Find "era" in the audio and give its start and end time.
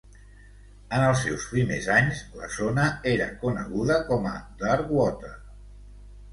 3.13-3.29